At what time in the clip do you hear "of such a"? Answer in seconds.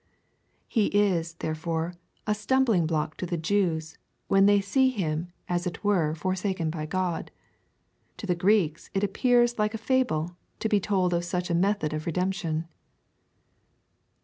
11.13-11.53